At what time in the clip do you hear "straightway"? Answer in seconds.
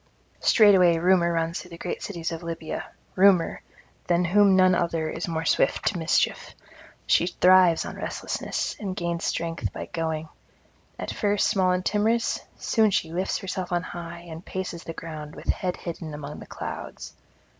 0.39-0.97